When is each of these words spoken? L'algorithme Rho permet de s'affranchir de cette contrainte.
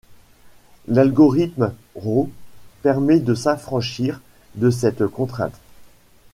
L'algorithme 0.87 1.75
Rho 1.95 2.31
permet 2.81 3.19
de 3.19 3.35
s'affranchir 3.35 4.19
de 4.55 4.71
cette 4.71 5.05
contrainte. 5.05 5.59